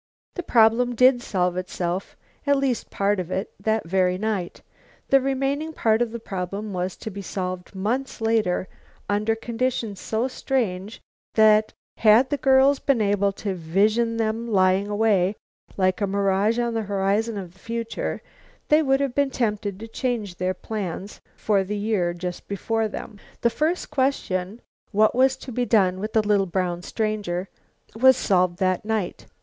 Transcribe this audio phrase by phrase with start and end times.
[0.33, 2.17] The problem did solve itself,
[2.47, 4.63] at least part of it, that very night;
[5.09, 8.67] the remaining part of the problem was to be solved months later
[9.07, 10.99] under conditions so strange
[11.35, 15.35] that, had the girls been able to vision them lying away,
[15.77, 18.23] like a mirage on the horizon of the future,
[18.69, 23.19] they would have been tempted to change their plans for the year just before them.
[23.41, 24.61] The first question,
[24.91, 27.49] what was to be done with the little brown stranger,
[27.95, 29.27] was solved that night.